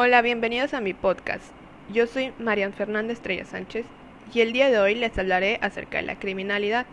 [0.00, 1.50] Hola, bienvenidos a mi podcast.
[1.92, 3.84] Yo soy Marian Fernández Estrella Sánchez
[4.32, 6.86] y el día de hoy les hablaré acerca de la criminalidad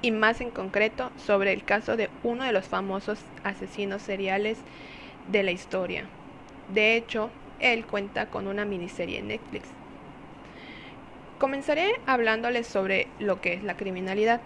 [0.00, 4.56] y más en concreto sobre el caso de uno de los famosos asesinos seriales
[5.30, 6.06] de la historia.
[6.72, 7.28] De hecho,
[7.60, 9.68] él cuenta con una miniserie en Netflix.
[11.38, 14.40] Comenzaré hablándoles sobre lo que es la criminalidad.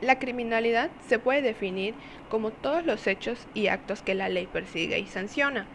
[0.00, 1.92] La criminalidad se puede definir
[2.30, 5.66] como todos los hechos y actos que la ley persigue y sanciona.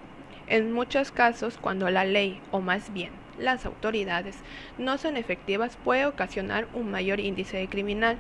[0.52, 4.36] En muchos casos, cuando la ley, o más bien las autoridades,
[4.78, 8.18] no son efectivas, puede ocasionar un mayor índice de criminal.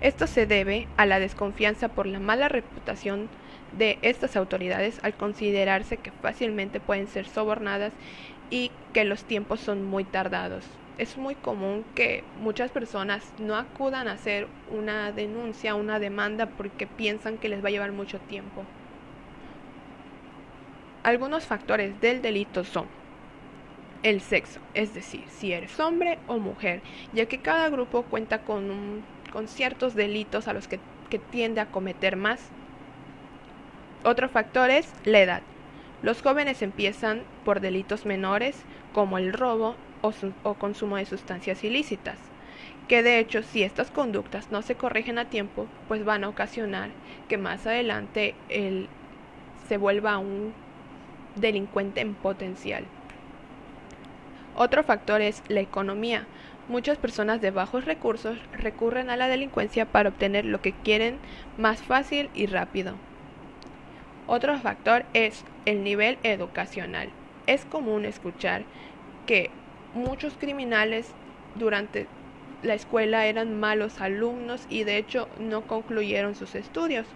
[0.00, 3.28] Esto se debe a la desconfianza por la mala reputación
[3.72, 7.92] de estas autoridades al considerarse que fácilmente pueden ser sobornadas
[8.48, 10.64] y que los tiempos son muy tardados.
[10.96, 16.86] Es muy común que muchas personas no acudan a hacer una denuncia, una demanda porque
[16.86, 18.64] piensan que les va a llevar mucho tiempo.
[21.02, 22.86] Algunos factores del delito son
[24.02, 29.02] el sexo, es decir, si eres hombre o mujer, ya que cada grupo cuenta con,
[29.32, 32.40] con ciertos delitos a los que, que tiende a cometer más.
[34.04, 35.42] Otro factor es la edad.
[36.02, 38.56] Los jóvenes empiezan por delitos menores
[38.94, 42.18] como el robo o, o, consumo de sustancias ilícitas,
[42.88, 46.90] que de hecho si estas conductas no se corrigen a tiempo, pues van a ocasionar
[47.28, 48.88] que más adelante él
[49.68, 50.54] se vuelva un
[51.36, 52.84] delincuente en potencial.
[54.56, 56.26] Otro factor es la economía.
[56.68, 61.18] Muchas personas de bajos recursos recurren a la delincuencia para obtener lo que quieren
[61.56, 62.94] más fácil y rápido.
[64.26, 67.08] Otro factor es el nivel educacional.
[67.46, 68.64] Es común escuchar
[69.26, 69.50] que
[69.94, 71.14] muchos criminales
[71.56, 72.06] durante
[72.62, 77.06] la escuela eran malos alumnos y de hecho no concluyeron sus estudios.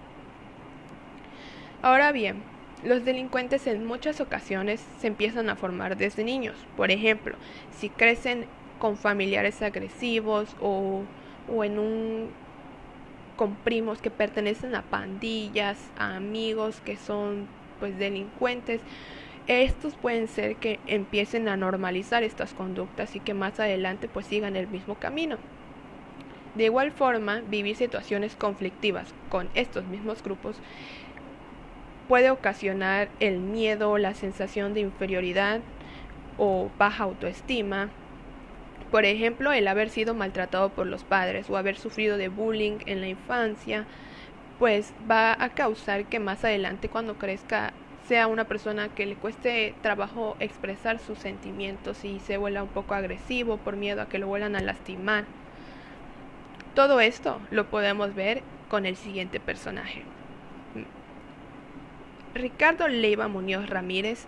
[1.83, 2.43] Ahora bien,
[2.85, 6.55] los delincuentes en muchas ocasiones se empiezan a formar desde niños.
[6.77, 7.35] Por ejemplo,
[7.79, 8.47] si crecen
[8.79, 11.03] con familiares agresivos o,
[11.49, 12.31] o en un
[13.37, 17.49] con primos que pertenecen a pandillas, a amigos que son
[17.81, 18.81] pues delincuentes,
[19.47, 24.57] estos pueden ser que empiecen a normalizar estas conductas y que más adelante pues sigan
[24.57, 25.37] el mismo camino.
[26.55, 30.57] De igual forma, vivir situaciones conflictivas con estos mismos grupos
[32.09, 35.61] puede ocasionar el miedo, la sensación de inferioridad
[36.39, 37.91] o baja autoestima,
[38.91, 43.01] por ejemplo, el haber sido maltratado por los padres o haber sufrido de bullying en
[43.01, 43.87] la infancia,
[44.61, 47.73] pues va a causar que más adelante cuando crezca
[48.07, 52.95] sea una persona que le cueste trabajo expresar sus sentimientos y se vuelva un poco
[52.95, 55.25] agresivo por miedo a que lo vuelvan a lastimar.
[56.75, 60.03] Todo esto lo podemos ver con el siguiente personaje.
[62.35, 64.27] Ricardo Leiva Muñoz Ramírez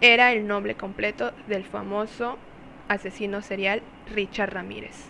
[0.00, 2.38] era el nombre completo del famoso
[2.88, 3.82] asesino serial
[4.14, 5.04] Richard Ramírez.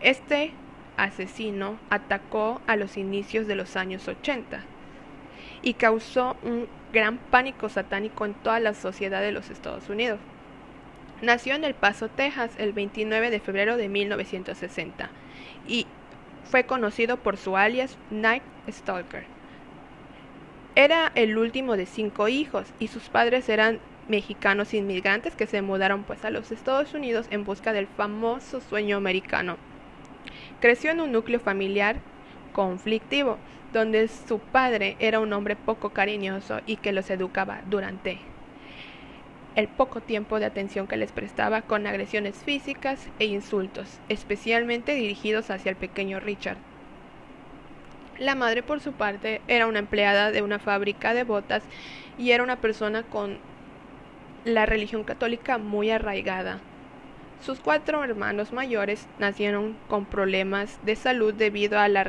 [0.00, 0.50] Este
[0.96, 4.64] asesino atacó a los inicios de los años 80
[5.62, 10.18] y causó un gran pánico satánico en toda la sociedad de los Estados Unidos.
[11.22, 15.10] Nació en El Paso, Texas, el 29 de febrero de 1960
[15.68, 15.86] y
[16.44, 19.41] fue conocido por su alias Night Stalker.
[20.74, 23.78] Era el último de cinco hijos y sus padres eran
[24.08, 28.96] mexicanos inmigrantes que se mudaron pues a los Estados Unidos en busca del famoso sueño
[28.96, 29.58] americano.
[30.60, 31.96] Creció en un núcleo familiar
[32.54, 33.38] conflictivo,
[33.72, 38.18] donde su padre era un hombre poco cariñoso y que los educaba durante
[39.54, 45.50] el poco tiempo de atención que les prestaba con agresiones físicas e insultos, especialmente dirigidos
[45.50, 46.71] hacia el pequeño Richard.
[48.22, 51.64] La madre, por su parte, era una empleada de una fábrica de botas
[52.16, 53.36] y era una persona con
[54.44, 56.60] la religión católica muy arraigada.
[57.44, 62.02] Sus cuatro hermanos mayores nacieron con problemas de salud debido a la,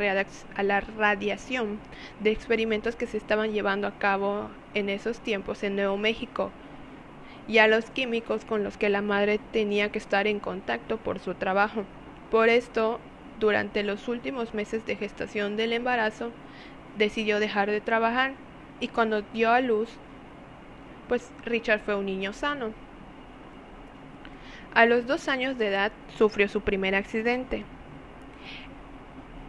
[0.56, 1.80] a la, radiación
[2.20, 6.52] de experimentos que se estaban llevando a cabo en esos tiempos en Nuevo México
[7.48, 11.18] y a los químicos con los que la madre tenía que estar en contacto por
[11.18, 11.86] su trabajo.
[12.30, 13.00] Por esto,
[13.44, 16.32] durante los últimos meses de gestación del embarazo,
[16.98, 18.36] decidió dejar de trabajar
[18.80, 19.90] y cuando dio a luz
[21.10, 22.72] pues Richard fue un niño sano.
[24.74, 27.66] A los dos años de edad sufrió su primer accidente.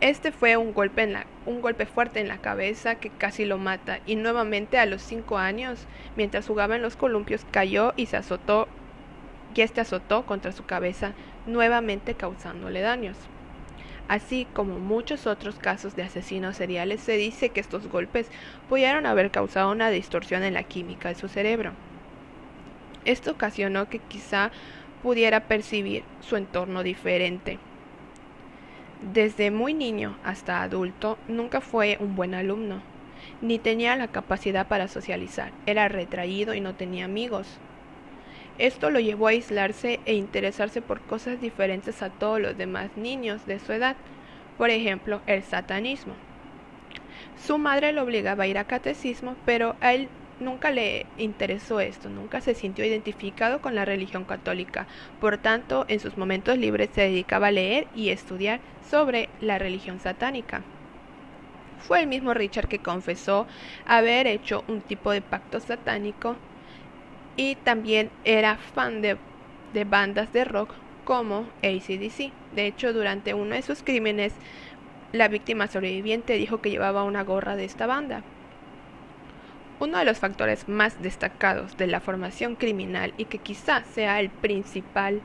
[0.00, 3.58] Este fue un golpe, en la, un golpe fuerte en la cabeza que casi lo
[3.58, 5.86] mata y nuevamente a los cinco años,
[6.16, 8.66] mientras jugaba en los columpios, cayó y se azotó
[9.54, 11.12] y este azotó contra su cabeza,
[11.46, 13.16] nuevamente causándole daños.
[14.06, 18.30] Así como muchos otros casos de asesinos seriales, se dice que estos golpes
[18.66, 21.76] pudieron haber causado una distorsión en la química de su cerebro.
[23.04, 24.52] Esto ocasionó que quizá
[25.02, 27.60] pudiera percibir su entorno diferente.
[29.00, 32.82] Desde muy niño hasta adulto nunca fue un buen alumno,
[33.40, 37.60] ni tenía la capacidad para socializar, era retraído y no tenía amigos.
[38.58, 43.46] Esto lo llevó a aislarse e interesarse por cosas diferentes a todos los demás niños
[43.46, 43.96] de su edad,
[44.56, 46.16] por ejemplo, el satanismo.
[47.34, 52.10] Su madre lo obligaba a ir a catecismo, pero a él nunca le interesó esto,
[52.10, 54.88] nunca se sintió identificado con la religión católica.
[55.18, 59.98] Por tanto, en sus momentos libres se dedicaba a leer y estudiar sobre la religión
[60.00, 60.64] satánica.
[61.76, 63.46] Fue el mismo Richard que confesó
[63.84, 66.38] haber hecho un tipo de pacto satánico
[67.36, 69.18] y también era fan de,
[69.86, 72.32] bandas de rock como ACDC.
[72.52, 74.32] De hecho, durante uno de sus crímenes,
[75.12, 78.22] la víctima sobreviviente dijo que llevaba una gorra de esta banda.
[79.80, 84.30] Uno de los factores más destacados de la formación criminal y que quizás sea el
[84.30, 85.20] principal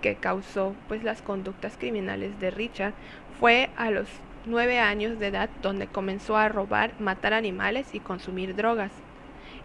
[0.00, 2.94] que causó pues las conductas criminales de Richard
[3.38, 4.08] fue a los
[4.46, 8.92] nueve años de edad donde comenzó a robar, matar animales y consumir drogas,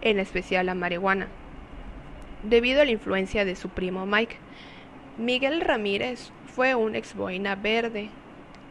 [0.01, 1.27] en especial la marihuana.
[2.45, 4.37] Debido a la influencia de su primo Mike,
[5.17, 8.09] Miguel Ramírez fue un ex boina verde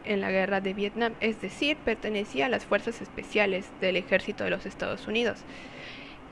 [0.05, 4.50] en la guerra de Vietnam, es decir, pertenecía a las fuerzas especiales del ejército de
[4.50, 5.41] los Estados Unidos,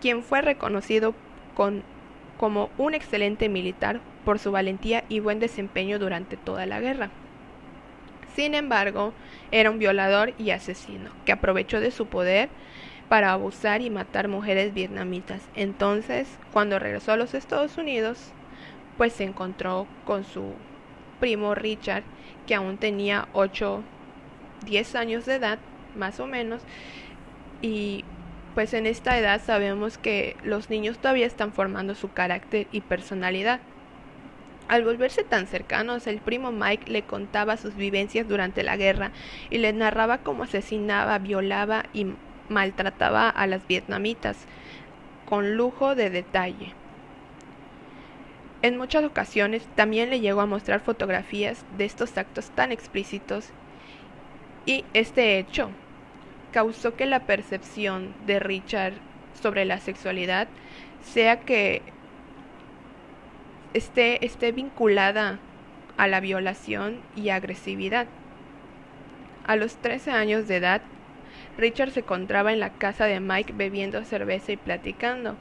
[0.00, 1.16] quien fue reconocido
[1.56, 7.10] como un excelente militar por su valentía y buen desempeño durante toda la guerra.
[8.36, 9.14] Sin embargo,
[9.50, 12.50] era un violador y asesino, que aprovechó de su poder
[13.12, 15.42] para abusar y matar mujeres vietnamitas.
[15.54, 18.32] Entonces, cuando regresó a los Estados Unidos,
[18.96, 20.54] pues se encontró con su
[21.20, 22.04] primo Richard,
[22.46, 23.82] que aún tenía 8,
[24.64, 25.58] 10 años de edad,
[25.94, 26.62] más o menos,
[27.60, 28.06] y
[28.54, 33.60] pues en esta edad sabemos que los niños todavía están formando su carácter y personalidad.
[34.68, 39.10] Al volverse tan cercanos, el primo Mike le contaba sus vivencias durante la guerra
[39.50, 42.06] y le narraba cómo asesinaba, violaba y
[42.48, 44.36] maltrataba a las vietnamitas,
[45.26, 46.74] con lujo de detalle.
[48.62, 53.48] En muchas ocasiones también le llegó a mostrar fotografías de estos actos tan explícitos
[54.66, 55.70] y este hecho
[56.52, 58.94] causó que la percepción de Richard
[59.42, 60.46] sobre la sexualidad
[61.02, 61.82] sea que
[63.74, 65.38] esté, esté vinculada
[65.96, 68.06] a la violación y agresividad.
[69.44, 70.82] A los 13 años de edad,
[71.58, 75.36] Richard se encontraba en la casa de Mike bebiendo cerveza y platicando.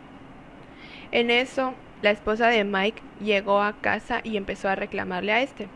[1.11, 5.67] En eso, la esposa de Mike llegó a casa y empezó a reclamarle a este.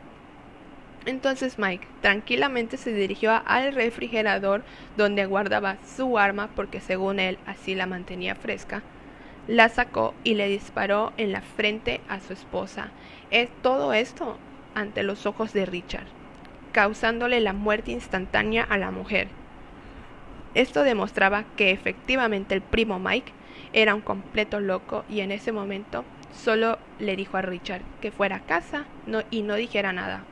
[1.06, 4.64] Entonces Mike tranquilamente se dirigió al refrigerador
[4.98, 8.82] donde guardaba su arma porque según él así la mantenía fresca.
[9.48, 12.90] La sacó y le disparó en la frente a su esposa.
[13.30, 14.40] Es todo esto
[14.74, 16.08] ante los ojos de Richard,
[16.72, 19.28] causándole la muerte instantánea a la mujer.
[20.56, 23.34] Esto demostraba que efectivamente el primo Mike
[23.74, 28.38] era un completo loco y en ese momento solo le dijo a Richard que fuera
[28.38, 28.86] a casa
[29.32, 30.24] y no dijera nada.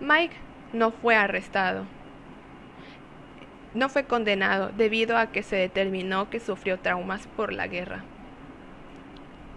[0.00, 0.36] Mike
[0.72, 1.86] no fue arrestado.
[3.74, 8.04] No fue condenado debido a que se determinó que sufrió traumas por la guerra.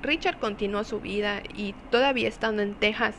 [0.02, 3.16] Richard continuó su vida y todavía estando en Texas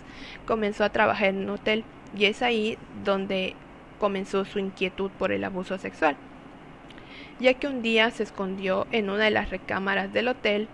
[0.47, 1.85] comenzó a trabajar en un hotel
[2.17, 3.55] y es ahí donde
[4.01, 6.17] comenzó su inquietud por el abuso sexual
[7.41, 10.69] ya que un día se escondió en una de las recámaras del hotel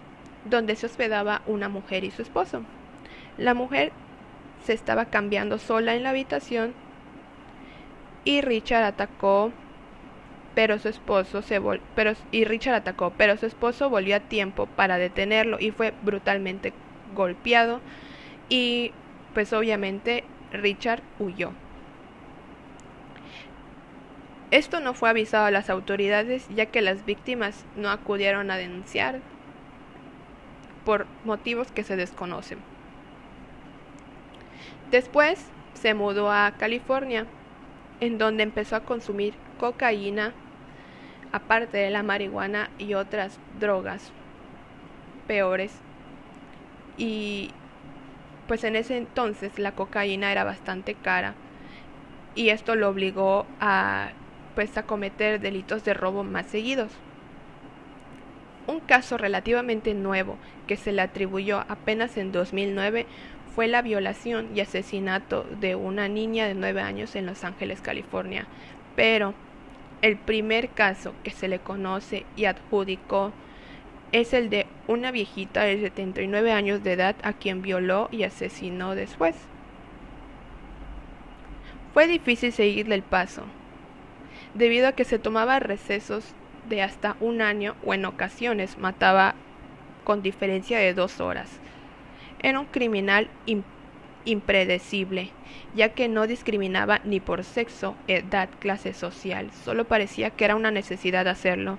[0.45, 2.63] donde se hospedaba una mujer y su esposo.
[3.39, 3.93] La mujer
[4.65, 6.75] se estaba cambiando sola en la habitación
[8.25, 9.53] y Richard atacó
[10.55, 11.61] pero su esposo se
[11.95, 16.73] pero y Richard atacó, pero su esposo volvió a tiempo para detenerlo y fue brutalmente
[17.15, 17.81] golpeado
[18.49, 18.91] y
[19.35, 21.53] pues obviamente Richard huyó.
[24.51, 29.21] Esto no fue avisado a las autoridades ya que las víctimas no acudieron a denunciar
[30.85, 32.59] por motivos que se desconocen.
[34.91, 37.27] Después se mudó a California,
[38.01, 40.33] en donde empezó a consumir cocaína,
[41.33, 44.13] aparte de la marihuana y otras drogas
[45.27, 45.73] peores.
[46.97, 47.51] Y
[48.47, 51.35] pues en ese entonces la cocaína era bastante cara
[52.37, 54.11] y esto lo obligó a
[54.77, 56.91] a cometer delitos de robo más seguidos.
[58.67, 63.07] Un caso relativamente nuevo que se le atribuyó apenas en 2009
[63.55, 68.47] fue la violación y asesinato de una niña de 9 años en Los Ángeles, California.
[68.97, 69.35] Pero
[70.03, 73.33] el primer caso que se le conoce y adjudicó
[74.13, 78.95] es el de una viejita de 79 años de edad a quien violó y asesinó
[78.95, 79.37] después.
[81.93, 83.43] Fue difícil seguirle el paso,
[84.57, 86.25] debido a que se tomaba recesos
[86.69, 89.35] de hasta un año o en ocasiones mataba
[90.05, 91.51] con diferencia de dos horas.
[92.43, 93.29] Era un criminal
[94.25, 95.31] impredecible,
[95.75, 100.71] ya que no discriminaba ni por sexo, edad, clase social, solo parecía que era una
[100.71, 101.79] necesidad hacerlo.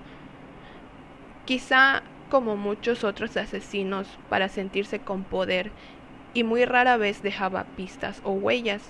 [1.46, 5.70] Quizá como muchos otros asesinos para sentirse con poder
[6.34, 8.82] y muy rara vez dejaba pistas o huellas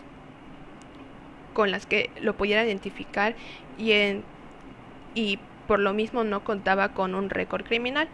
[1.59, 3.35] con las que lo pudiera identificar
[3.77, 8.07] y, por lo mismo no contaba con un récord criminal.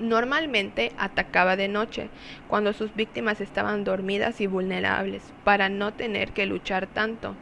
[0.00, 2.08] Normalmente atacaba de noche,
[2.48, 7.36] cuando sus víctimas estaban dormidas y vulnerables, para no tener que luchar tanto.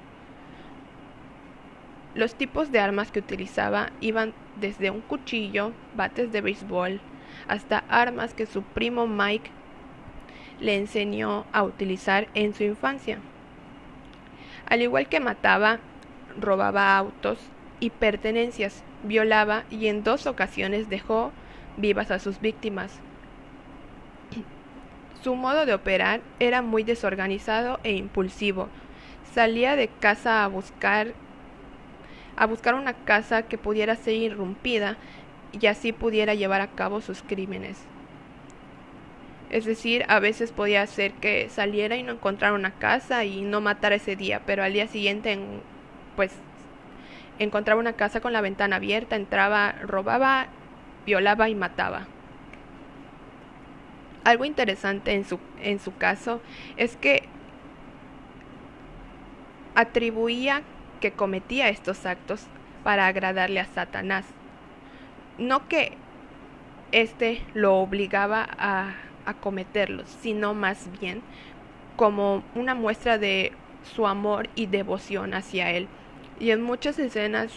[2.15, 7.01] Los tipos de armas que utilizaba iban desde un cuchillo, bates de béisbol,
[7.47, 9.51] hasta armas que su primo Mike
[10.61, 13.19] le enseñó a utilizar en su infancia.
[14.69, 15.79] Al igual que mataba,
[16.39, 17.39] robaba autos
[17.81, 21.33] y pertenencias, violaba y en dos ocasiones dejó
[21.79, 22.93] vivas a sus víctimas.
[25.23, 28.69] Su modo de operar era muy desorganizado e impulsivo.
[29.33, 31.15] Salía de casa a buscar
[32.37, 34.97] a buscar una casa que pudiera ser irrumpida
[35.59, 37.79] y así pudiera llevar a cabo sus crímenes.
[39.51, 43.61] Es decir, a veces podía ser que saliera y no encontrara una casa y no
[43.61, 45.39] matara ese día, pero al día siguiente
[46.17, 46.33] pues
[47.39, 50.49] encontraba una casa con la ventana abierta, entraba, robaba,
[51.07, 52.07] violaba y mataba.
[54.25, 56.43] Algo interesante en su, en su caso
[56.77, 57.23] es que
[59.75, 60.63] atribuía
[61.01, 62.43] que cometía estos actos
[62.85, 64.27] para agradarle a Satanás.
[65.39, 65.93] No que
[66.93, 68.95] éste lo obligaba a,
[69.29, 71.23] a cometerlos, sino más bien
[71.97, 73.53] como una muestra de
[73.95, 75.87] su amor y devoción hacia él.
[76.41, 77.53] Y en muchas escenas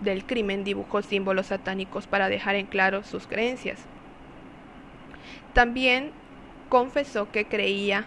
[0.00, 3.78] del crimen dibujó símbolos satánicos para dejar en claro sus creencias.
[5.54, 6.10] También
[6.68, 8.04] confesó que creía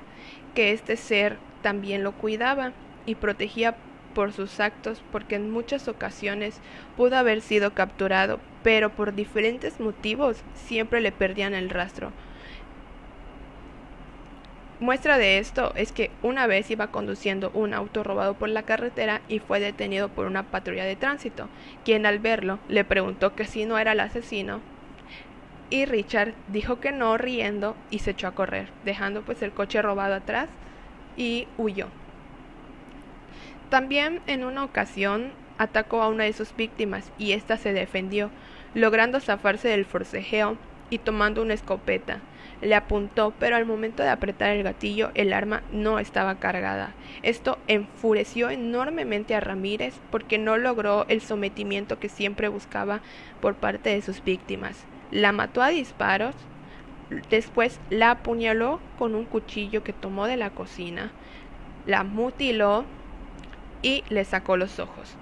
[0.54, 2.74] que este ser también lo cuidaba
[3.06, 3.78] y protegía
[4.14, 6.60] por sus actos porque en muchas ocasiones
[6.96, 12.12] pudo haber sido capturado, pero por diferentes motivos siempre le perdían el rastro.
[14.80, 19.22] Muestra de esto es que una vez iba conduciendo un auto robado por la carretera
[19.28, 21.50] y fue detenido por una patrulla de tránsito,
[21.84, 24.62] quien al verlo le preguntó que si no era el asesino
[25.70, 29.82] y Richard dijo que no riendo y se echó a correr, dejando pues el coche
[29.82, 30.48] robado atrás
[31.18, 31.88] y huyó.
[33.70, 38.30] También en una ocasión atacó a una de sus víctimas y ésta se defendió,
[38.74, 40.58] logrando zafarse del forcejeo
[40.90, 42.22] y tomando una escopeta.
[42.62, 46.94] Le apuntó, pero al momento de apretar el gatillo el arma no estaba cargada.
[47.22, 53.02] Esto enfureció enormemente a Ramírez porque no logró el sometimiento que siempre buscaba
[53.42, 54.86] por parte de sus víctimas.
[55.12, 56.36] La mató a disparos,
[57.30, 61.12] después la apuñaló con un cuchillo que tomó de la cocina,
[61.86, 62.86] la mutiló
[63.82, 65.16] y le sacó los ojos.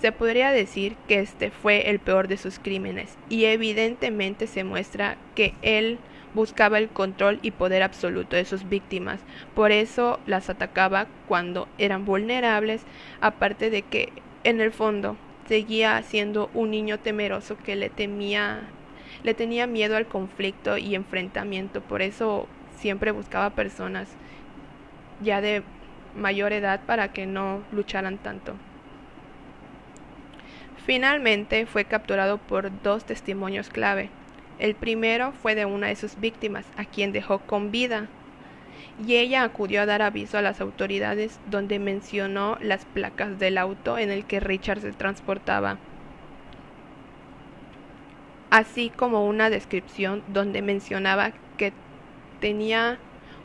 [0.00, 5.18] Se podría decir que este fue el peor de sus crímenes y evidentemente se muestra
[5.34, 5.98] que él
[6.34, 9.20] buscaba el control y poder absoluto de sus víctimas,
[9.54, 12.82] por eso las atacaba cuando eran vulnerables,
[13.20, 14.10] aparte de que
[14.44, 15.16] en el fondo
[15.48, 18.60] seguía siendo un niño temeroso que le temía
[19.22, 22.46] le tenía miedo al conflicto y enfrentamiento, por eso
[22.78, 24.08] siempre buscaba personas
[25.22, 25.62] ya de
[26.16, 28.54] mayor edad para que no lucharan tanto.
[30.86, 34.08] Finalmente fue capturado por dos testimonios clave.
[34.58, 38.08] El primero fue de una de sus víctimas, a quien dejó con vida,
[39.06, 43.98] y ella acudió a dar aviso a las autoridades donde mencionó las placas del auto
[43.98, 45.78] en el que Richard se transportaba,
[48.50, 51.72] así como una descripción donde mencionaba que
[52.40, 52.98] tenía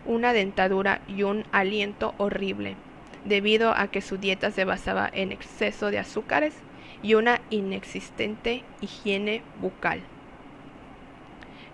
[0.06, 2.76] una dentadura y un aliento horrible,
[3.24, 6.54] debido a que su dieta se basaba en exceso de azúcares
[7.02, 10.02] y una inexistente higiene bucal.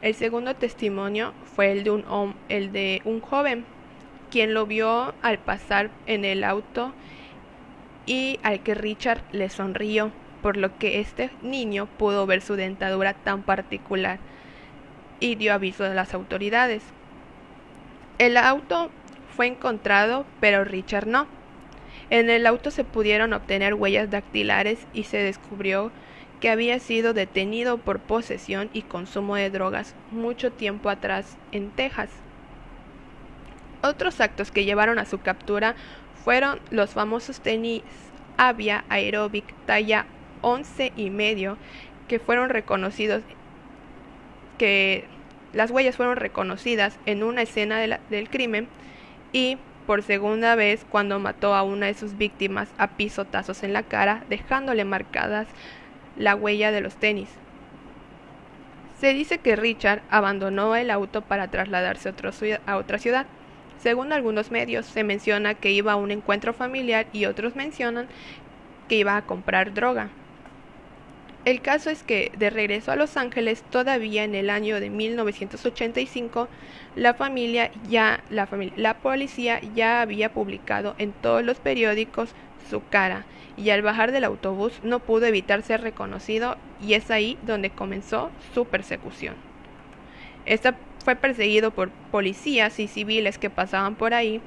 [0.01, 3.66] El segundo testimonio fue el de un, el de un joven,
[4.32, 6.94] quien lo vio al pasar en el auto
[8.06, 10.12] y al que Richard le sonrió,
[10.42, 14.20] por lo que este niño pudo ver su dentadura tan particular
[15.20, 16.84] y dio aviso a las autoridades.
[18.18, 18.90] El auto
[19.36, 21.28] fue encontrado, pero Richard no.
[22.12, 25.94] En el auto se pudieron obtener huellas dactilares y se descubrió
[26.41, 32.10] que había sido detenido por posesión y consumo de drogas mucho tiempo atrás en Texas.
[33.82, 35.75] Otros actos que llevaron a su captura
[36.25, 37.82] fueron los famosos tenis
[38.38, 40.06] Avia Aerobic talla
[40.41, 41.58] 11 y medio
[42.10, 43.24] que fueron reconocidos
[44.58, 45.08] que
[45.53, 48.68] las huellas fueron reconocidas en una escena del crimen
[49.32, 49.58] y
[49.91, 54.24] por segunda vez cuando mató a una de sus víctimas a pisotazos en la cara,
[54.29, 55.50] dejándole marcadas
[56.15, 57.27] la huella de los tenis.
[59.01, 62.13] Se dice que Richard abandonó el auto para trasladarse
[62.65, 63.25] a otra ciudad.
[63.79, 68.07] Según algunos medios, se menciona que iba a un encuentro familiar y otros mencionan
[68.88, 70.07] que iba a comprar droga.
[71.43, 76.48] El caso es que, de regreso a Los Ángeles, todavía en el año de 1985,
[76.95, 82.36] la familia ya, la, la policía ya había publicado en todos los periódicos
[82.69, 83.25] su cara,
[83.57, 88.29] y al bajar del autobús no pudo evitar ser reconocido, y es ahí donde comenzó
[88.53, 89.33] su persecución.
[90.45, 94.41] Esta fue perseguido por policías y civiles que pasaban por ahí.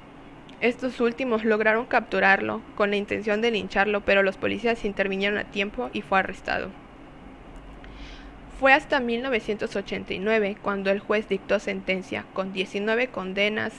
[0.60, 5.90] Estos últimos lograron capturarlo con la intención de lincharlo, pero los policías intervinieron a tiempo
[5.92, 6.83] y fue arrestado.
[8.58, 13.72] Fue hasta 1989 cuando el juez dictó sentencia con 19 condenas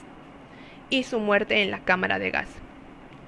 [0.89, 2.49] y su muerte en la cámara de gas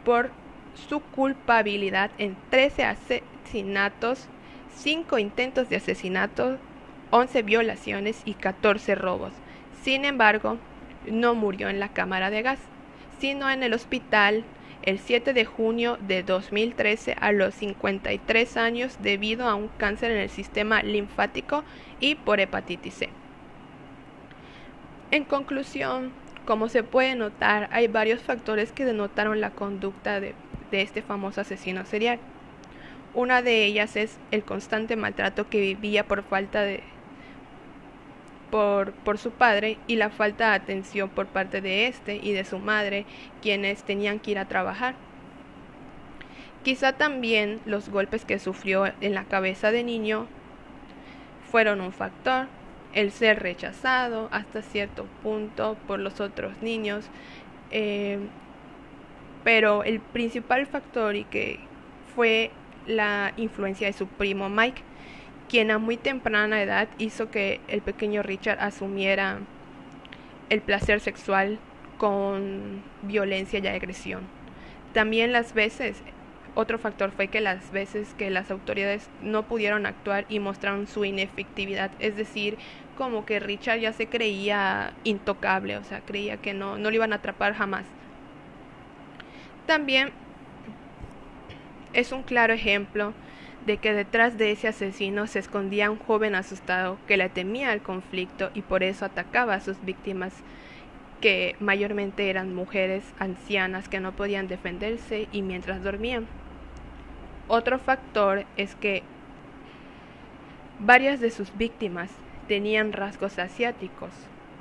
[0.04, 0.32] por
[0.74, 4.27] su culpabilidad en 13 asesinatos,
[4.77, 6.60] 5 intentos de asesinato,
[7.12, 9.34] 11 violaciones y 14 robos.
[9.84, 10.58] Sin embargo,
[11.10, 12.60] no murió en la cámara de gas,
[13.20, 14.44] sino en el hospital
[14.88, 20.20] el 7 de junio de 2013 a los 53 años debido a un cáncer en
[20.20, 21.65] el sistema linfático
[22.00, 23.10] y por hepatitis C.
[25.12, 26.13] En conclusión,
[26.46, 30.36] como se puede notar, hay varios factores que denotaron la conducta de,
[30.72, 32.20] de este famoso asesino serial.
[33.13, 36.82] Una de ellas es el constante maltrato que vivía por falta de,
[38.50, 42.60] por, su padre y la falta de atención por parte de este y de su
[42.60, 43.06] madre,
[43.41, 44.95] quienes tenían que ir a trabajar.
[46.63, 50.28] Quizá también los golpes que sufrió en la cabeza de niño
[51.50, 52.48] fueron un factor,
[52.93, 57.06] el ser rechazado hasta cierto punto por los otros niños,
[57.72, 58.19] eh,
[59.43, 61.60] pero el principal factor y que
[62.15, 62.52] fue
[62.86, 64.82] la influencia de su primo Mike,
[65.50, 69.40] quien a muy temprana edad hizo que el pequeño Richard asumiera
[70.50, 71.60] el placer sexual
[71.98, 74.22] con violencia y agresión.
[74.94, 76.02] También las veces,
[76.56, 81.06] otro factor fue que las veces que las autoridades no pudieron actuar y mostraron su
[81.06, 82.58] inefectividad, es decir,
[82.98, 87.14] como que Richard ya se creía intocable, o sea, creía que no, no lo iban
[87.14, 87.86] a atrapar jamás.
[89.68, 90.12] También
[91.94, 93.14] es un claro ejemplo
[93.67, 97.82] de que detrás de ese asesino se escondía un joven asustado que le temía al
[97.82, 100.34] conflicto y por eso atacaba a sus víctimas,
[101.19, 106.27] que mayormente eran mujeres ancianas que no podían defenderse y mientras dormían.
[107.49, 109.03] Otro factor es que
[110.80, 112.10] varias de sus víctimas
[112.47, 114.12] tenían rasgos asiáticos,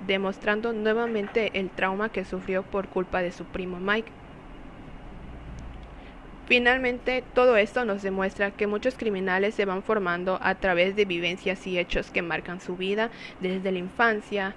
[0.08, 4.10] demostrando nuevamente el trauma que sufrió por culpa de su primo Mike.
[6.46, 11.66] Finalmente, todo esto nos demuestra que muchos criminales se van formando a través de vivencias
[11.66, 14.54] y hechos que marcan su vida desde la infancia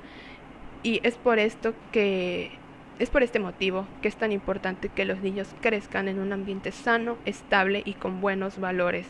[0.84, 2.52] y es por esto que
[2.99, 6.71] es por este motivo que es tan importante que los niños crezcan en un ambiente
[6.71, 9.08] sano, estable y con buenos valores.